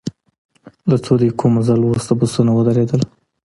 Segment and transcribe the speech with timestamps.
[0.89, 3.01] له څو دقیقو مزل وروسته بسونه ودرېدل.